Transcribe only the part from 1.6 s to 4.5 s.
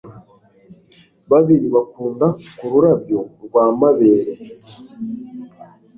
bakunda kururabyo rwamabere